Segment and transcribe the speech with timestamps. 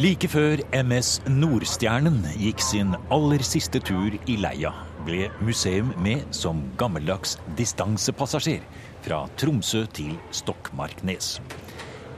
[0.00, 4.70] Like før MS Nordstjernen gikk sin aller siste tur i leia,
[5.04, 8.64] ble museum med som gammeldags distansepassasjer
[9.04, 11.34] fra Tromsø til Stokmarknes.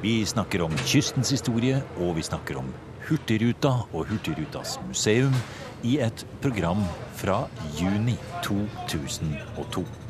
[0.03, 2.71] Vi snakker om kystens historie, og vi snakker om
[3.09, 5.35] Hurtigruta og Hurtigrutas museum
[5.83, 6.87] i et program
[7.19, 7.45] fra
[7.81, 10.02] juni 2002.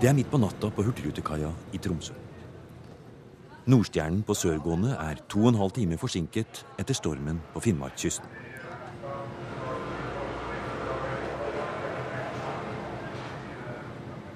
[0.00, 2.14] Det er midt på natta på Hurtigrutekaia i Tromsø.
[3.68, 8.24] Nordstjernen på sørgående er to og en halv time forsinket etter stormen på Finnmarkskysten.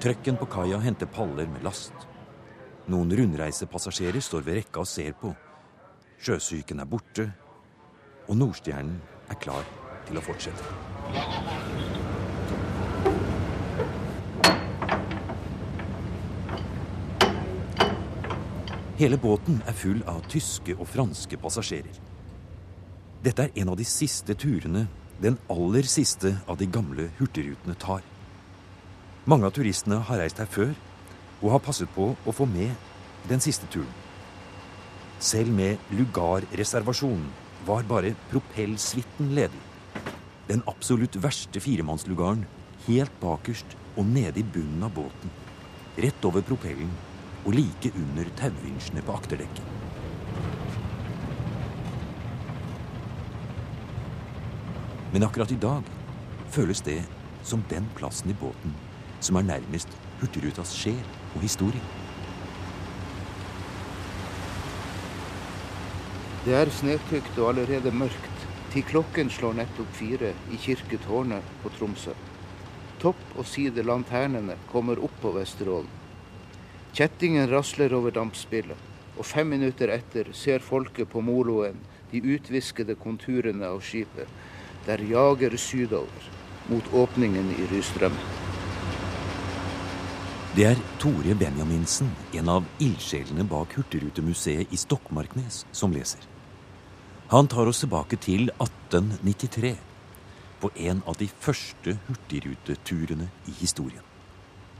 [0.05, 1.97] Trøkken på kaia henter paller med last.
[2.85, 5.33] Noen rundreisepassasjerer står ved rekka og ser på.
[6.21, 7.31] Sjøsyken er borte,
[8.29, 9.01] og Nordstjernen
[9.33, 9.65] er klar
[10.05, 11.94] til å fortsette.
[18.95, 21.97] Hele båten er full av tyske og franske passasjerer.
[23.25, 24.85] Dette er en av de siste turene,
[25.19, 28.05] den aller siste av de gamle hurtigrutene tar.
[29.27, 30.71] Mange av turistene har reist her før
[31.41, 32.71] og har passet på å få med
[33.27, 33.91] den siste turen.
[35.19, 37.25] Selv med lugarreservasjon
[37.67, 39.59] var bare propellsuiten ledig.
[40.47, 42.45] Den absolutt verste firemannslugaren
[42.87, 45.35] helt bakerst og nede i bunnen av båten.
[45.99, 46.95] Rett over propellen
[47.45, 49.73] og like under tauvinsjene på akterdekket.
[55.13, 55.85] Men akkurat i dag
[56.51, 57.03] føles det
[57.45, 58.73] som den plassen i båten
[59.23, 61.01] som er nærmest Hurtigrutas sjel
[61.35, 61.81] og historie.
[66.45, 72.13] Det er snøtykt og allerede mørkt til klokken slår nettopp fire i kirketårnet på Tromsø.
[73.01, 76.04] Topp- og side lanternene kommer opp på Vesterålen.
[76.95, 78.77] Kjettingen rasler over dampspillet,
[79.19, 81.81] og fem minutter etter ser folket på moloen
[82.13, 84.29] de utviskede konturene av skipet,
[84.85, 86.29] der jager sydover
[86.69, 88.31] mot åpningen i Rystrømmen.
[90.55, 96.23] Det er Tore Benjaminsen, en av ildsjelene bak Hurtigrutemuseet i Stokmarknes, som leser.
[97.27, 99.75] Han tar oss tilbake til 1893,
[100.63, 104.14] på en av de første hurtigruteturene i historien.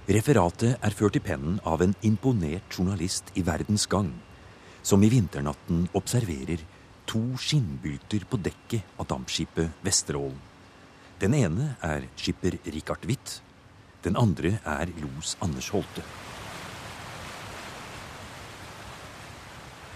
[0.05, 4.11] Referatet er ført i pennen av en imponert journalist i Verdens Gang,
[4.85, 6.61] som i vinternatten observerer
[7.09, 10.37] to skinnbylter på dekket av dampskipet Vesterålen.
[11.17, 13.39] Den ene er skipper Richard Witt.
[14.05, 16.05] Den andre er los Anders Holte.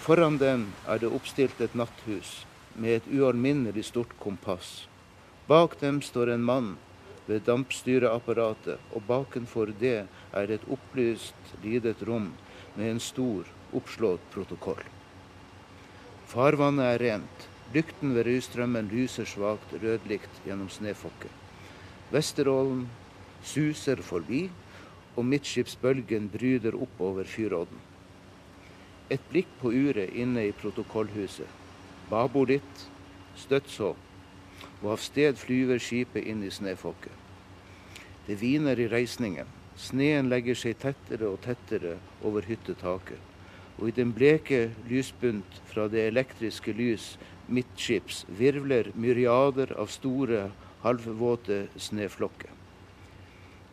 [0.01, 4.87] Foran dem er det oppstilt et natthus med et ualminnelig stort kompass.
[5.45, 6.77] Bak dem står en mann
[7.29, 12.31] ved dampstyreapparatet, og bakenfor det er et opplyst, lidet rom
[12.75, 13.45] med en stor,
[13.75, 14.81] oppslått protokoll.
[16.29, 17.45] Farvannet er rent.
[17.73, 21.33] Lykten ved Røystrømmen lyser svakt rødlikt gjennom snøfokket.
[22.09, 22.87] Vesterålen
[23.45, 24.47] suser forbi,
[25.17, 27.77] og midtskipsbølgen bryder oppover fyrodden.
[29.09, 31.49] Et blikk på uret inne i protokollhuset.
[32.09, 32.85] Babo litt,
[33.37, 33.93] støtt så,
[34.81, 37.15] og av sted flyver skipet inn i snøfokket.
[38.27, 39.47] Det hviner i reisningen.
[39.79, 41.95] Sneen legger seg tettere og tettere
[42.27, 43.19] over hyttetaket.
[43.79, 47.13] Og i den bleke lysbunt fra det elektriske lys
[47.47, 50.49] midtskips virvler myriader av store,
[50.83, 52.51] halvvåte snøflokker.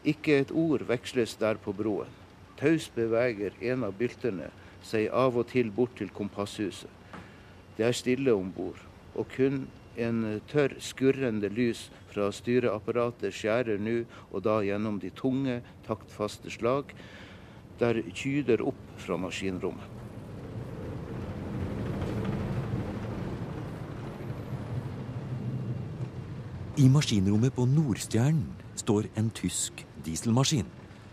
[0.07, 2.11] Ikke et ord veksles der på broen.
[2.57, 4.49] Taus beveger en av byltene
[4.87, 6.91] seg av og til bort til kompasshuset.
[7.77, 8.79] Det er stille om bord,
[9.15, 9.67] og kun
[9.97, 16.93] en tørr, skurrende lys fra styreapparatet skjærer nå og da gjennom de tunge, taktfaste slag
[17.81, 19.93] der kyder opp fra maskinrommet.
[26.77, 30.69] I maskinrommet på Nordstjernen står en tysk dieselmaskin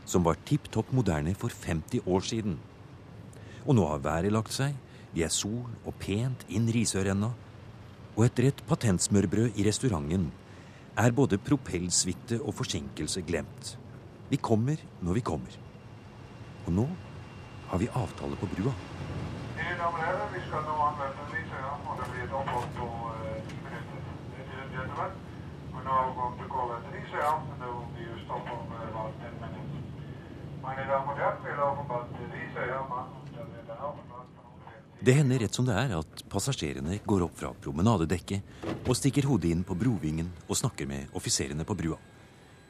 [0.05, 2.57] som var tipp topp moderne for 50 år siden.
[3.63, 4.75] Og nå har været lagt seg,
[5.15, 7.31] det er sol og pent inn Risørenna,
[8.13, 10.27] og etter et patentsmørbrød i restauranten
[10.98, 13.77] er både propellsuite og forsinkelse glemt.
[14.30, 15.56] Vi kommer når vi kommer.
[16.68, 16.86] Og nå
[17.71, 18.74] har vi avtale på brua.
[19.57, 22.88] Mine damer og herrer, vi skal nå anmelde Risøya, og det blir et opphold på
[23.50, 24.01] 10 minutter.
[24.38, 25.16] Ladies and
[25.74, 29.13] we're now going to call at Risøya, and there will be a stop of about
[29.25, 29.74] 10 minutes.
[30.63, 33.07] Meine Damen und Herren, wir laufen bald Risøya, man,
[35.03, 39.50] Det hender rett som det er at passasjerene går opp fra promenadedekket og stikker hodet
[39.51, 41.97] inn på brovingen og snakker med offiserene på brua.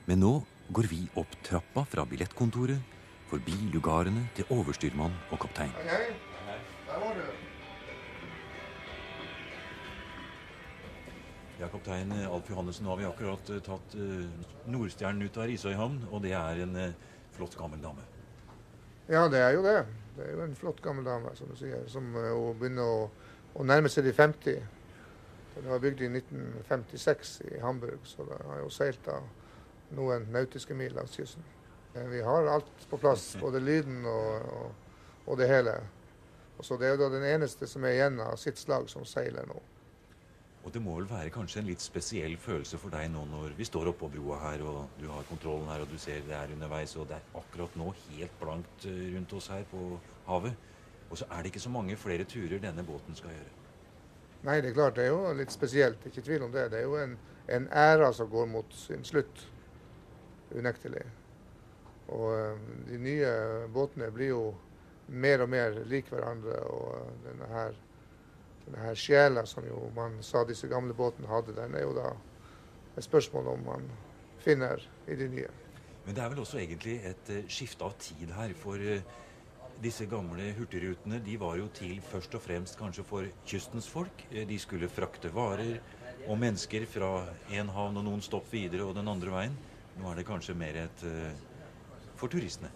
[0.09, 0.31] Men nå
[0.73, 2.81] går vi opp trappa fra billettkontoret,
[3.29, 5.77] forbi lugarene til overstyrmann og kaptein.
[5.85, 6.09] Hei.
[6.89, 7.23] Der var du.
[11.61, 15.75] Ja, Kaptein Alf Johannessen, nå har vi akkurat uh, tatt uh, Nordstjernen ut av Risøy
[15.77, 18.01] havn, og det er en uh, flott, gammel dame.
[19.05, 19.83] Ja, det er jo det.
[20.15, 23.07] Det er jo en flott gammel dame, som du sier, som uh, begynner å,
[23.53, 24.59] å, nærme seg de 50.
[25.55, 29.25] Den var bygd i 1956 i Hamburg, så den har jo seilt av
[29.97, 31.45] noen nautiske mil langs kysten.
[31.93, 34.95] Vi har alt på plass, både lyden og, og,
[35.27, 35.77] og det hele.
[36.57, 39.05] Og så Det er jo da den eneste som er igjen av sitt slag som
[39.09, 39.57] seiler nå.
[40.63, 43.67] Og det må vel være kanskje en litt spesiell følelse for deg nå når vi
[43.67, 46.95] står oppå broa her, og du har kontrollen her, og du ser det er underveis,
[46.95, 49.81] og det er akkurat nå helt blankt eh, rundt oss her på
[50.29, 50.55] havet.
[51.09, 53.51] Og så er det ikke så mange flere turer denne båten skal gjøre.
[54.43, 56.07] Nei, det er klart det er jo litt spesielt.
[56.07, 56.69] Ikke tvil om det.
[56.71, 57.17] Det er jo en,
[57.47, 59.45] en æra som går mot sin slutt.
[60.55, 61.03] Unektelig.
[62.11, 63.29] Og uh, de nye
[63.73, 64.43] båtene blir jo
[65.07, 66.59] mer og mer lik hverandre.
[66.71, 67.77] Og uh, denne her
[68.65, 72.13] denne her sjela som jo man sa disse gamle båtene hadde, den er jo da
[72.97, 73.89] et spørsmål om man
[74.43, 75.49] finner i de nye.
[76.05, 78.53] Men det er vel også egentlig et uh, skifte av tid her.
[78.59, 79.03] For uh,
[79.83, 84.25] disse gamle hurtigrutene de var jo til først og fremst kanskje for kystens folk.
[84.31, 85.79] Uh, de skulle frakte varer
[86.27, 87.13] og mennesker fra
[87.55, 89.57] en havn og noen stopp videre og den andre veien.
[89.99, 91.03] Nå er det kanskje mer et
[92.17, 92.71] for turistene.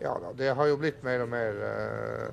[0.00, 2.28] Ja da, det har jo blitt mer og mer Eh,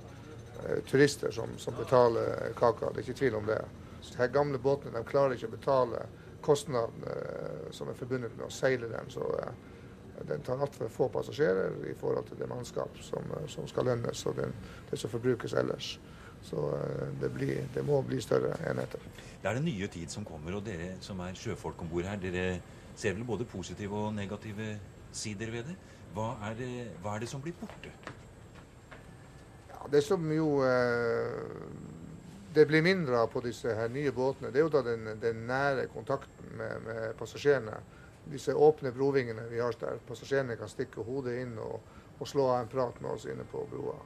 [0.90, 2.92] turister som, som, betaler kaka.
[2.92, 3.62] Det er ikke tvil om det.
[4.02, 6.02] Så de gamle båtene de klarer ikke å betale
[6.46, 9.10] kostnadene eh, som er forbundet med å seile dem.
[9.10, 9.50] Så uh,
[10.30, 14.38] den tar altfor få passasjerer i forhold til det mannskap som, som skal lønnes og
[14.38, 14.54] den,
[14.92, 15.96] det som forbrukes ellers.
[16.46, 16.62] Så
[17.22, 19.02] det, blir, det, må bli større enheter.
[19.42, 22.22] Det er den nye tid som kommer, og dere som er sjøfolk om bord her,
[22.22, 22.60] dere
[22.96, 24.75] ser vel både positive og negative
[25.16, 25.80] sider ved det.
[26.13, 26.69] Hva er det,
[27.02, 27.92] hva er det som blir borte?
[29.91, 31.41] Det som jo eh,
[32.55, 35.41] det blir mindre av på disse her nye båtene, det er jo da den, den
[35.47, 37.75] nære kontakten med, med, passasjerene.
[38.31, 41.81] Disse åpne brovingene vi har der passasjerene kan stikke hodet inn og,
[42.15, 43.97] og, slå av en prat med oss inne på broa.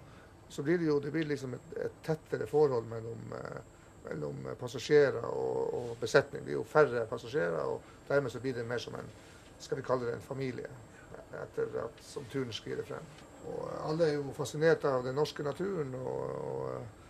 [0.49, 3.61] Så blir det jo det blir liksom et, et tettere forhold mellom, eh,
[4.09, 6.41] mellom passasjerer og, og, besetning.
[6.41, 9.13] Det er jo færre passasjerer, og dermed så blir det mer som en
[9.59, 10.69] skal vi kalle det en familie,
[11.37, 13.05] etter at som turen skrider frem.
[13.47, 17.05] Og alle er jo fascinert av den norske naturen og, og,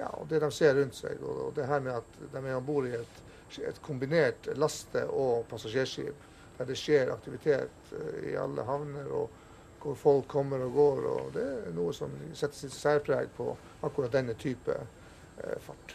[0.00, 1.20] ja, og det de ser rundt seg.
[1.22, 3.20] Og, og, det her med at de er om bord i et,
[3.60, 6.26] et, kombinert laste- og passasjerskip
[6.58, 9.30] der det skjer aktivitet uh, i alle havner, og
[9.80, 11.06] hvor folk kommer og går.
[11.08, 13.54] og Det er noe som setter sitt særpreg på
[13.86, 15.94] akkurat denne type eh, fart.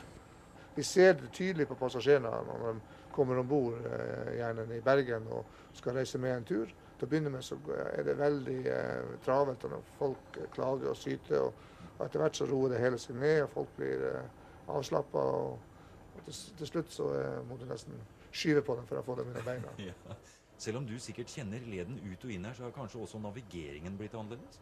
[0.74, 5.46] Vi ser det tydelig på passasjerene når de kommer om bord, eh, i Bergen, og
[5.78, 9.64] skal reise med en tur til å begynne med så er det veldig eh, travelt
[9.68, 11.48] når folk klager og syter.
[11.48, 14.30] Og, og etter hvert så roer det hele seg ned, og folk blir eh,
[14.72, 15.26] avslappa.
[15.40, 15.82] Og,
[16.16, 18.00] og til, til, slutt så eh, må du nesten
[18.32, 19.76] skyve på dem for å få dem under beina.
[19.90, 20.16] ja.
[20.58, 23.98] Selv om du sikkert kjenner leden ut og inn her, så har kanskje også navigeringen
[24.00, 24.62] blitt annerledes?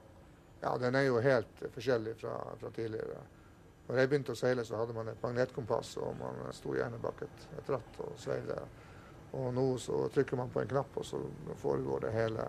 [0.64, 3.20] Ja, den er jo helt forskjellig fra, fra tidligere.
[3.84, 7.26] Når jeg begynte å seile, så hadde man et magnetkompass, og man sto gjerne bak
[7.26, 8.48] et, et ratt og sveiv
[9.34, 11.20] og nå så trykker man på en knapp, og så
[11.62, 12.48] foregår det hele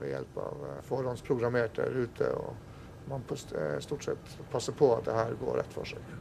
[0.00, 2.36] ved hjelp av eh, forhåndsprogrammerte ruter.
[2.38, 6.14] Og man eh, stort sett passer på at det her går rett for seg.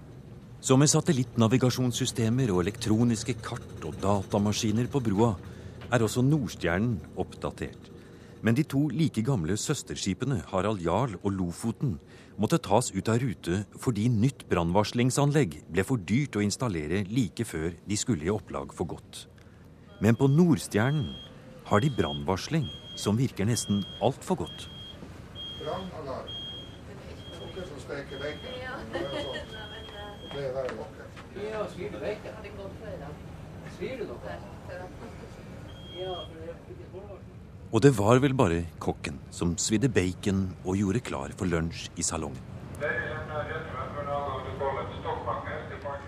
[0.60, 5.36] Så med satellittnavigasjonssystemer og elektroniske kart og datamaskiner på broa,
[5.90, 7.88] er også Nordstjernen oppdatert.
[8.44, 11.98] Men de to like gamle søsterskipene Harald Jarl og Lofoten
[12.40, 17.74] måtte tas ut av rute fordi nytt brannvarslingsanlegg ble for dyrt å installere like før
[17.88, 19.26] de skulle i opplag for godt.
[20.00, 21.16] Men på Nordstjernen
[21.68, 24.68] har de brannvarsling som virker nesten altfor godt.
[25.60, 26.30] Brannalarm.
[27.56, 28.54] Dere som steker bacon.
[30.30, 31.10] Det er verre dere.
[31.50, 32.34] Ja, svir du bacon?
[33.76, 34.40] Svir du noe?
[37.70, 42.06] Og det var vel bare kokken som svidde bacon og gjorde klar for lunsj i
[42.08, 42.40] salongen.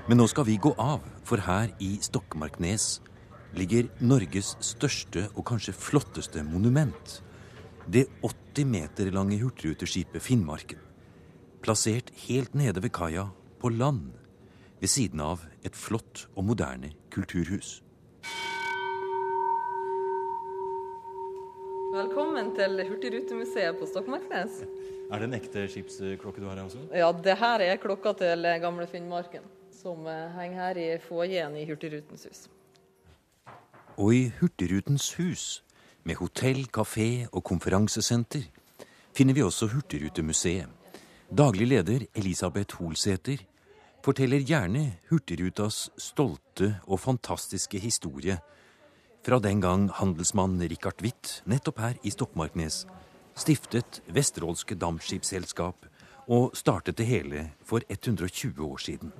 [0.08, 3.02] Men nå skal vi gå av, for her i Stokmarknes
[3.58, 7.20] ligger Norges største og kanskje flotteste monument.
[7.92, 10.80] Det 80 meter lange hurtigruteskipet Finnmarken.
[11.62, 13.28] Plassert helt nede ved kaia,
[13.62, 14.14] på land,
[14.82, 17.82] ved siden av et flott og moderne kulturhus.
[21.92, 24.62] Velkommen til Hurtigrutemuseet på Stokmarknes.
[25.12, 26.86] Er det en ekte skipsklokke du har her også?
[26.96, 29.44] Ja, det her er klokka til gamle Finnmarken,
[29.76, 32.48] som eh, henger her i foajeen i Hurtigrutens hus
[33.98, 35.64] og i Hurtigrutens hus,
[36.04, 38.44] med hotell, kafé og konferansesenter,
[39.14, 40.70] finner vi også Hurtigrutemuseet.
[41.32, 43.44] Daglig leder Elisabeth Holsæter
[44.04, 48.40] forteller gjerne Hurtigrutas stolte og fantastiske historie
[49.24, 52.86] fra den gang handelsmann Richard Witt, nettopp her i Stokmarknes,
[53.38, 55.86] stiftet Vesterålske Dampskipsselskap
[56.28, 59.14] og startet det hele for 120 år siden.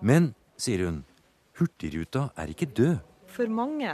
[0.00, 1.02] Men, sier hun,
[1.58, 2.96] Hurtigruta er ikke død.
[3.36, 3.92] For mange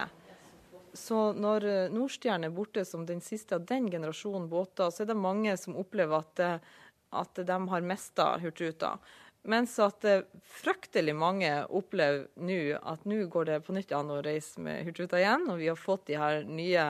[0.93, 5.17] så når Nordstjerne er borte som den siste av den generasjonen båter, så er det
[5.19, 6.43] mange som opplever at,
[7.17, 8.99] at de har mista Hurtigruta.
[9.49, 10.05] Mens at
[10.61, 15.19] fryktelig mange opplever nå at nå går det på nytt an å reise med Hurtigruta
[15.19, 16.87] igjen, og vi har fått de her nye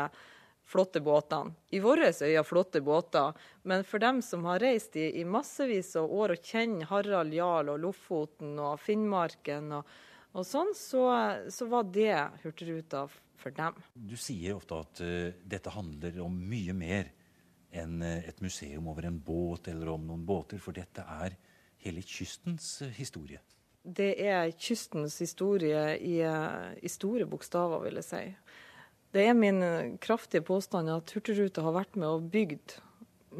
[0.68, 1.54] flotte båtene.
[1.72, 3.32] I våre øyne flotte båter,
[3.62, 7.72] men for dem som har reist i, i massevis av år og kjenner Harald Jarl
[7.72, 9.88] og Lofoten og Finnmarken og,
[10.32, 11.04] og sånn, så,
[11.52, 13.04] så, var det Hurtigruta
[13.36, 13.76] for dem.
[13.92, 17.10] Du sier ofte at uh, dette handler om mye mer
[17.72, 21.36] enn uh, et museum over en båt eller om noen båter, for dette er
[21.84, 23.42] hele kystens uh, historie.
[23.82, 28.20] Det er kystens historie i, i store bokstaver, vil jeg si.
[29.12, 29.58] Det er min
[30.00, 32.76] kraftige påstand at Hurtigruta har vært med og bygd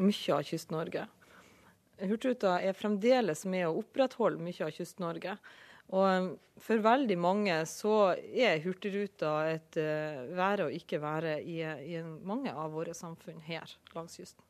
[0.03, 1.05] mye av Kyst-Norge.
[2.03, 5.37] Hurtigruta er fremdeles med å opprettholde mye av Kyst-Norge.
[5.91, 6.29] Og um,
[6.63, 12.53] for veldig mange så er Hurtigruta et uh, være og ikke være i, i, mange
[12.53, 14.45] av våre samfunn her langs kysten.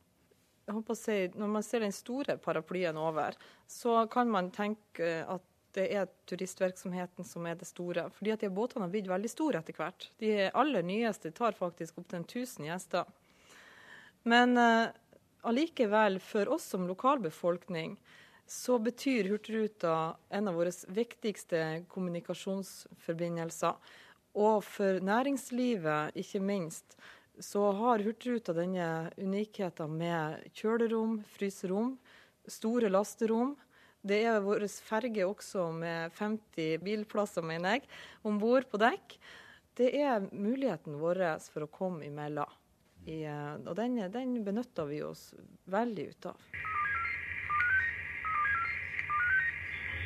[0.63, 3.36] Jeg håper å si, Når man ser den store paraplyen over,
[3.68, 8.06] så kan man tenke at det er turistvirksomheten som er det store.
[8.13, 10.06] Fordi at de båtene har blitt veldig store etter hvert.
[10.22, 13.10] De aller nyeste tar faktisk opptil 1000 gjester.
[14.30, 14.54] Men
[15.44, 17.98] allikevel, for oss som lokalbefolkning,
[18.53, 23.74] så betyr Hurtigruta en av våre viktigste kommunikasjonsforbindelser.
[24.38, 26.93] Og for næringslivet, ikke minst,
[27.41, 31.95] så har Hurtigruta denne unikheten med kjølerom, fryserom,
[32.45, 33.55] store lasterom.
[34.05, 37.89] Det er vår ferge også med 50 bilplasser, mener jeg,
[38.22, 39.17] om bord på dekk.
[39.74, 42.60] Det er muligheten vår for å komme imellom.
[43.10, 43.25] I,
[43.65, 45.31] og den, den benytter vi oss
[45.65, 46.50] veldig ut av.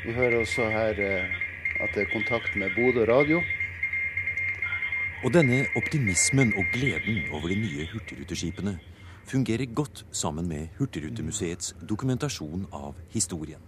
[0.08, 1.32] Vi hører også her eh,
[1.84, 3.42] at det er kontakt med Bodø radio.
[5.28, 8.78] Og denne optimismen og gleden over de nye hurtigruteskipene
[9.28, 13.60] fungerer godt sammen med Hurtigrutemuseets dokumentasjon av historien.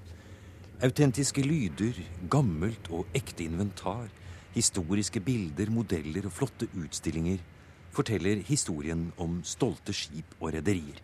[0.79, 1.99] Autentiske lyder,
[2.31, 4.07] gammelt og ekte inventar,
[4.55, 7.43] historiske bilder, modeller og flotte utstillinger
[7.91, 11.03] forteller historien om stolte skip og rederier.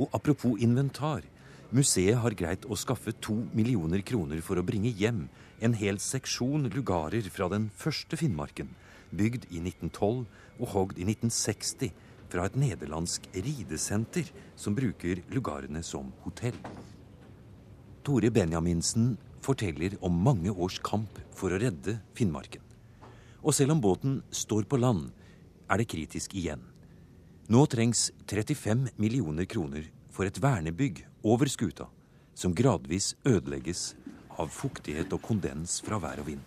[0.00, 1.28] Og apropos inventar,
[1.74, 5.24] Museet har greit å skaffe to millioner kroner for å bringe hjem
[5.58, 8.68] en hel seksjon lugarer fra den første Finnmarken,
[9.10, 11.90] bygd i 1912 og hogd i 1960
[12.30, 16.54] fra et nederlandsk ridesenter som bruker lugarene som hotell.
[18.06, 22.62] Tore Benjaminsen forteller om mange års kamp for å redde Finnmarken.
[23.42, 25.10] Og selv om båten står på land,
[25.66, 26.62] er det kritisk igjen.
[27.50, 31.90] Nå trengs 35 millioner kroner for et vernebygg over skuta,
[32.34, 33.90] som gradvis ødelegges
[34.40, 36.44] av fuktighet og kondens fra vær og vind.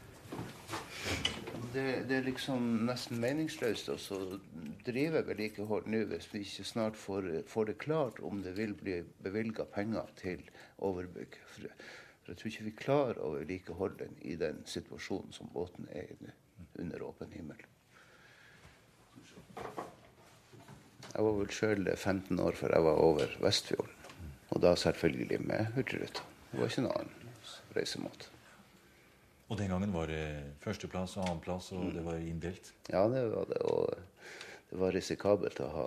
[1.70, 4.18] Det, det, er liksom nesten meningsløst å
[4.88, 9.04] drive vedlikehold nå hvis vi ikke snart får, får, det klart om det vil bli
[9.22, 10.42] bevilga penger til
[10.90, 11.38] overbygg.
[11.52, 11.70] For,
[12.24, 16.10] for, jeg tror ikke vi klarer å vedlikeholde den i den situasjonen som båten er
[16.10, 16.34] i nå,
[16.82, 17.62] under åpen himmel.
[21.14, 23.96] Jeg var vel sjøl 15 år før jeg var over Vestfjorden.
[24.50, 26.26] Og da selvfølgelig med Hurtigruta.
[26.52, 27.32] Det var ikke noen annen
[27.76, 28.30] reisemåte.
[29.50, 30.24] Og den gangen var det
[30.62, 32.72] førsteplass og annenplass, og det var inndelt?
[32.90, 33.62] Ja, det var det.
[33.66, 33.94] Og
[34.70, 35.86] det var risikabelt å ha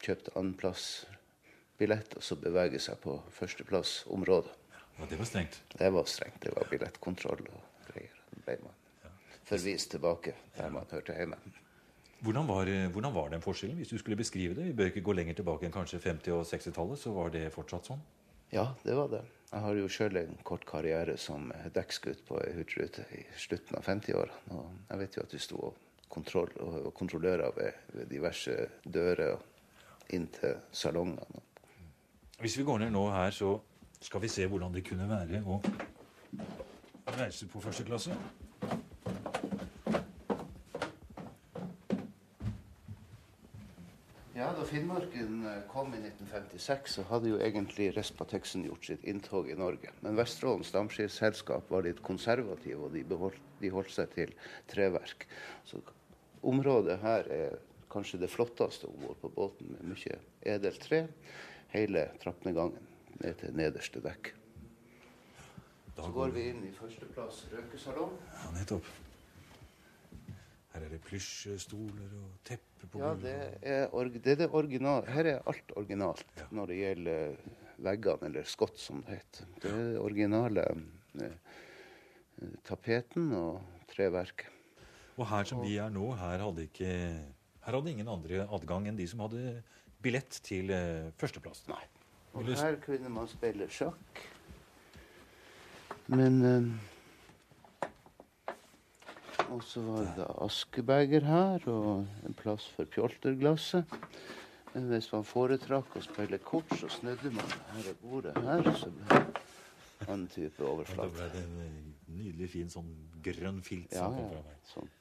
[0.00, 4.56] kjøpt annenplassbillett og så bevege seg på førsteplassområdet.
[4.96, 5.60] Ja, det var strengt?
[5.76, 6.40] Det var strengt.
[6.44, 8.16] Det var billettkontroll og greier.
[8.32, 8.76] Da ble man
[9.50, 11.36] forvist tilbake der man hørte hjemme.
[12.20, 14.64] Hvordan var, hvordan var, den forskjellen, hvis du skulle beskrive det?
[14.64, 16.98] Vi bør ikke gå lenger tilbake enn kanskje 50- og 60-tallet.
[17.00, 18.02] Så var det fortsatt sånn?
[18.52, 19.22] Ja, det var det.
[19.50, 23.86] Jeg har jo sjøl en kort karriere som dekksgutt på ei hurtigrute i slutten av
[23.88, 24.58] 50-årene.
[24.58, 25.78] Og jeg vet jo at du sto og,
[26.12, 29.40] kontroll, og kontrollører ved, ved, diverse dører
[30.12, 31.42] inn til salongene.
[32.40, 33.54] Hvis vi går ned nå her, så
[34.00, 35.60] skal vi se hvordan det kunne være å
[37.16, 38.12] reise på første klasse.
[44.40, 49.50] Ja, Da Finnmarken eh, kom i 1956, så hadde jo egentlig Respateksen gjort sitt inntog
[49.50, 49.90] i Norge.
[50.04, 54.34] Men Vesterålens Dampskipsselskap var litt konservative, og de, beholdt, de holdt seg til
[54.70, 55.26] treverk.
[55.66, 55.82] Så
[56.46, 57.58] området her er
[57.90, 60.20] kanskje det flotteste om bord på båten, med mye
[60.54, 61.06] edelt tre.
[61.70, 62.86] hele trappnedgangen
[63.20, 64.32] ned til nederste dekk.
[66.00, 68.16] Så går vi inn i førsteplass røkesalong.
[68.32, 69.09] Ja, nettopp.
[70.70, 73.34] Her er det plysjstoler og teppe på Ja, det
[73.66, 75.02] er, org det er det original.
[75.10, 76.46] Her er alt originalt Ja.
[76.54, 77.36] når det gjelder
[77.80, 79.48] veggene, eller skott som det heter.
[79.62, 80.64] Det er det originale
[81.24, 81.36] eh,
[82.64, 83.60] tapeten og
[83.90, 84.46] treverket.
[85.18, 86.90] Og her som vi er nå, her hadde ikke
[87.60, 89.58] Her hadde ingen andre adgang enn de som hadde
[90.00, 91.66] billett til eh, førsteplass.
[91.68, 91.82] Nei.
[92.32, 94.22] Og her kunne man spille sjakk.
[96.10, 96.70] Men eh,
[99.50, 103.98] Og så var det askebeger her, og en plass for pjolterglasset.
[104.74, 109.08] Men hvis man foretrakk å spille kort, så snudde man her bordet her, så ble
[109.08, 109.40] det
[110.06, 111.80] annen type Og da ble det en eh,
[112.14, 112.88] nydelig fin sånn
[113.24, 114.60] grønn filt Ja, som kom fra meg.
[114.70, 114.92] Sånn.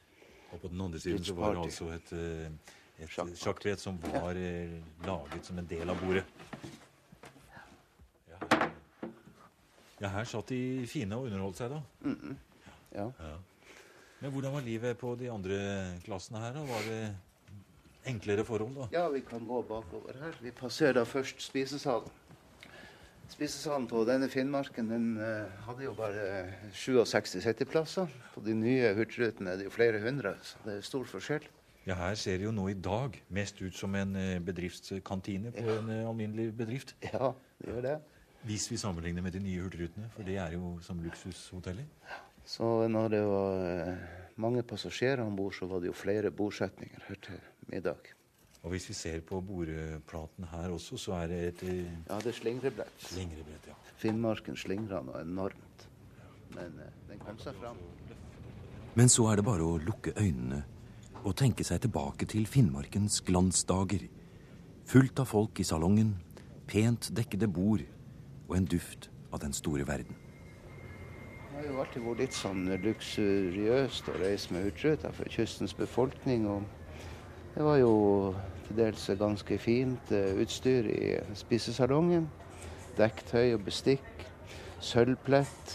[0.50, 2.74] Og på den andre siden så var det altså et, eh,
[3.06, 3.79] et Sjakkbrett.
[3.79, 4.82] som var ja.
[5.06, 6.25] laget som en del av bordet.
[8.32, 8.41] Ja,
[10.00, 11.84] ja, her satt de fine og underholdt seg, da.
[12.96, 13.38] Ja, Ja.
[14.19, 15.57] Men hvordan var livet på de andre
[16.03, 16.55] klassene her?
[16.57, 16.63] da?
[16.67, 17.03] Var det
[18.11, 18.88] enklere forhold, da?
[18.91, 20.35] Ja, vi kan gå bakover her.
[20.43, 22.11] Vi passerer da først spisesalen.
[23.29, 28.09] Spisesalen på denne Finnmarken den uh, hadde jo bare 67 sitteplasser.
[28.33, 31.45] På de nye hurtigrutene er det jo flere hundre, så det er stor forskjell.
[31.88, 35.63] Ja, her ser det jo nå i dag mest ut som en eh, bedriftskantine på
[35.77, 36.91] en eh, alminnelig bedrift.
[37.07, 37.93] Ja, det gjør det.
[38.49, 41.88] Hvis vi sammenligner med de nye hurtigrutene, for det er jo som luksushoteller.
[42.50, 43.98] Så når det var eh,
[44.41, 48.13] mange passasjerer om bord, så var det jo flere bordsetninger her til middag.
[48.63, 52.32] Og hvis vi ser på bordplaten her også, så er det et eh, Ja, det
[52.34, 53.03] er slingrebrett.
[53.06, 53.75] slingrebrett, ja.
[54.01, 55.86] Finnmarken slingrer noe enormt.
[56.56, 57.77] Men eh, den kom seg fram.
[58.98, 60.63] Men så er det bare å lukke øynene
[61.20, 64.08] og tenke seg tilbake til Finnmarkens glansdager.
[64.89, 66.15] Fullt av folk i salongen,
[66.65, 67.86] pent dekkede bord
[68.48, 70.18] og en duft av den store verden.
[71.60, 76.45] Det har jo alltid vært litt sånn luksuriøst å reise med Hurtigruta for kystens befolkning.
[76.48, 76.62] Og
[77.52, 77.89] det var jo
[78.63, 82.30] til dels ganske fint eh, utstyr i spisesalongen.
[82.95, 84.24] Dekktøy og bestikk.
[84.80, 85.74] Sølvplett.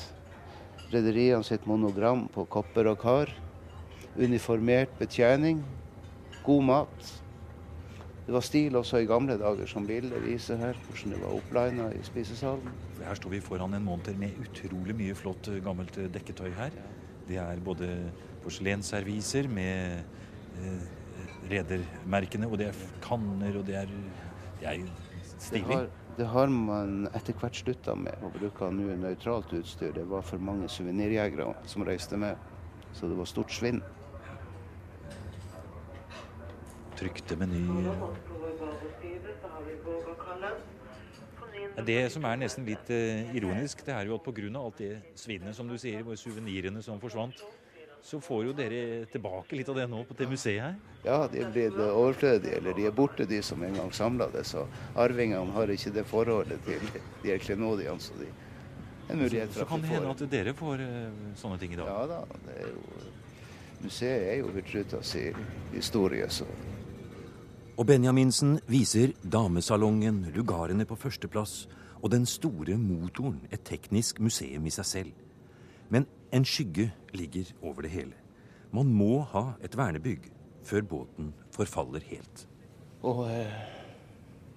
[0.95, 3.35] Rederiene sitt monogram på kopper og kar.
[4.17, 5.61] Uniformert betjening.
[6.49, 7.13] God mat.
[8.25, 11.91] Det var stil også i gamle dager, som bildet viser her, hvordan det var opplina
[11.93, 12.71] i spisesalen.
[13.05, 16.73] Her står vi foran en monter med utrolig mye flott eh, gammelt eh, dekketøy her.
[17.29, 17.91] Det er både
[18.45, 20.01] porselensserviser med
[20.57, 20.87] eh,
[21.53, 23.93] redermerkene, og det er kanner, og det er,
[24.63, 25.67] det er jo Det stilig.
[25.75, 29.93] har, det har man etter hvert slutta med å bruke nå nøytralt utstyr.
[29.93, 32.41] Det var for mange suvenirjegere som reiste med,
[32.97, 33.83] så det var stort svinn.
[37.05, 37.99] Trykte menyer.
[41.85, 44.47] Det som er nesten litt eh, ironisk, det er jo at pga.
[44.57, 47.43] alt det svinnet som du sier, suvenirene som forsvant,
[48.01, 50.79] så får jo dere tilbake litt av det nå på det museet her.
[51.05, 54.47] Ja, de er blitt overflødige, eller de er borte, de som en gang samla det.
[54.49, 54.65] Så
[54.97, 58.01] arvingene har ikke det forholdet til de her klenodiene.
[58.01, 58.31] Så de
[59.11, 61.91] en mulighet Så så kan det hende at dere får eh, sånne ting i dag.
[61.93, 63.13] Ja da, det er jo
[63.85, 65.37] Museet er jo Hurtigruta sin
[65.75, 66.47] historie, så
[67.75, 71.65] Og Benjaminsen viser damesalongen, lugarene på førsteplass
[72.05, 75.25] og den store motoren, et teknisk museum i seg selv.
[75.91, 78.15] Men en skygge ligger over det hele.
[78.71, 80.29] Man må ha et vernebygg
[80.63, 82.45] før båten forfaller helt.
[83.03, 83.59] Og eh,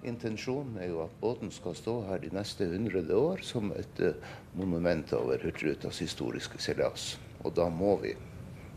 [0.06, 4.30] intensjonen er jo at båten skal stå her de neste hundrede år som et eh,
[4.54, 7.16] monument over Hurtigrutas historiske seilas.
[7.42, 8.14] Og da må vi,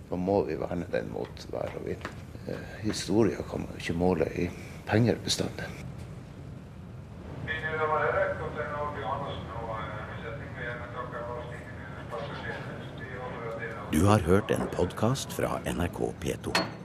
[0.10, 2.31] da må vi verne den mot vær og vind.
[2.48, 4.50] Eh, historia kan man ikke måle i
[4.88, 5.66] penger bestandig.
[7.48, 7.58] Eh,
[13.92, 16.81] Du har hørt en podkast fra NRK P2.